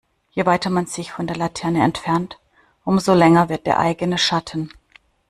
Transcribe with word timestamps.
Je 0.31 0.47
weiter 0.47 0.71
man 0.71 0.87
sich 0.87 1.11
von 1.11 1.27
der 1.27 1.35
Laterne 1.35 1.83
entfernt, 1.83 2.39
umso 2.85 3.13
länger 3.13 3.49
wird 3.49 3.67
der 3.67 3.77
eigene 3.77 4.17
Schatten. 4.17 4.73